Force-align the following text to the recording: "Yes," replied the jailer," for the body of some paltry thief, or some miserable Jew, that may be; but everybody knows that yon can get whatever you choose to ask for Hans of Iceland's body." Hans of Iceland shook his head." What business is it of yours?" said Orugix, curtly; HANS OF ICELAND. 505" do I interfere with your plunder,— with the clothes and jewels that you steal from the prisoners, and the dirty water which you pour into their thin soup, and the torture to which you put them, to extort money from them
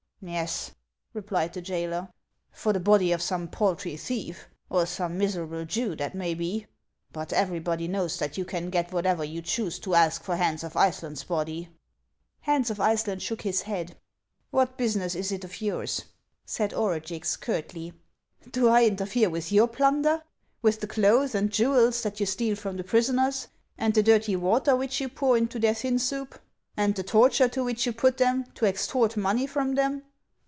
"Yes," 0.23 0.69
replied 1.15 1.53
the 1.53 1.63
jailer," 1.63 2.09
for 2.51 2.73
the 2.73 2.79
body 2.79 3.11
of 3.11 3.23
some 3.23 3.47
paltry 3.47 3.97
thief, 3.97 4.45
or 4.69 4.85
some 4.85 5.17
miserable 5.17 5.65
Jew, 5.65 5.95
that 5.95 6.13
may 6.13 6.35
be; 6.35 6.67
but 7.11 7.33
everybody 7.33 7.87
knows 7.87 8.19
that 8.19 8.37
yon 8.37 8.45
can 8.45 8.69
get 8.69 8.93
whatever 8.93 9.23
you 9.23 9.41
choose 9.41 9.79
to 9.79 9.95
ask 9.95 10.21
for 10.23 10.35
Hans 10.35 10.63
of 10.63 10.77
Iceland's 10.77 11.23
body." 11.23 11.69
Hans 12.41 12.69
of 12.69 12.79
Iceland 12.79 13.23
shook 13.23 13.41
his 13.41 13.63
head." 13.63 13.97
What 14.51 14.77
business 14.77 15.15
is 15.15 15.31
it 15.31 15.43
of 15.43 15.59
yours?" 15.59 16.03
said 16.45 16.71
Orugix, 16.71 17.35
curtly; 17.39 17.85
HANS 17.87 17.93
OF 17.93 18.49
ICELAND. 18.51 18.53
505" 18.53 18.61
do 18.61 18.69
I 18.69 18.85
interfere 18.85 19.29
with 19.31 19.51
your 19.51 19.67
plunder,— 19.67 20.21
with 20.61 20.81
the 20.81 20.85
clothes 20.87 21.33
and 21.33 21.51
jewels 21.51 22.03
that 22.03 22.19
you 22.19 22.27
steal 22.27 22.55
from 22.55 22.77
the 22.77 22.83
prisoners, 22.83 23.47
and 23.75 23.95
the 23.95 24.03
dirty 24.03 24.35
water 24.35 24.75
which 24.75 25.01
you 25.01 25.09
pour 25.09 25.35
into 25.35 25.57
their 25.57 25.73
thin 25.73 25.97
soup, 25.97 26.39
and 26.77 26.93
the 26.93 27.01
torture 27.01 27.49
to 27.49 27.63
which 27.63 27.87
you 27.87 27.91
put 27.91 28.17
them, 28.17 28.45
to 28.53 28.67
extort 28.67 29.17
money 29.17 29.47
from 29.47 29.73
them 29.73 30.03